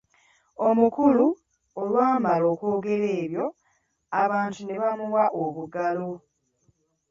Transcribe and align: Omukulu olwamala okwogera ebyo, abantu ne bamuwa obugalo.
Omukulu 0.67 1.27
olwamala 1.81 2.45
okwogera 2.53 3.07
ebyo, 3.21 3.45
abantu 4.23 4.59
ne 4.63 4.75
bamuwa 4.81 5.25
obugalo. 5.43 6.11